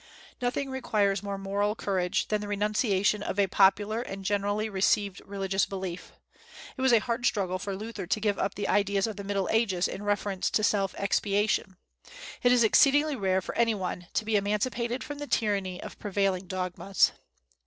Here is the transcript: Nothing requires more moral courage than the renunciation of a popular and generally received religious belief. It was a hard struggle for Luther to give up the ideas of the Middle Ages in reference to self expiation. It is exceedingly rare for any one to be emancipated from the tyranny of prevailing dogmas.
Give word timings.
Nothing 0.41 0.71
requires 0.71 1.21
more 1.21 1.37
moral 1.37 1.75
courage 1.75 2.29
than 2.29 2.41
the 2.41 2.47
renunciation 2.47 3.21
of 3.21 3.37
a 3.37 3.45
popular 3.45 4.01
and 4.01 4.25
generally 4.25 4.67
received 4.67 5.21
religious 5.27 5.67
belief. 5.67 6.11
It 6.75 6.81
was 6.81 6.91
a 6.91 6.97
hard 7.01 7.27
struggle 7.27 7.59
for 7.59 7.75
Luther 7.75 8.07
to 8.07 8.19
give 8.19 8.39
up 8.39 8.55
the 8.55 8.67
ideas 8.67 9.05
of 9.05 9.15
the 9.15 9.23
Middle 9.23 9.47
Ages 9.51 9.87
in 9.87 10.01
reference 10.01 10.49
to 10.49 10.63
self 10.63 10.95
expiation. 10.97 11.77
It 12.41 12.51
is 12.51 12.63
exceedingly 12.63 13.15
rare 13.15 13.43
for 13.43 13.53
any 13.55 13.75
one 13.75 14.07
to 14.15 14.25
be 14.25 14.35
emancipated 14.37 15.03
from 15.03 15.19
the 15.19 15.27
tyranny 15.27 15.79
of 15.83 15.99
prevailing 15.99 16.47
dogmas. 16.47 17.11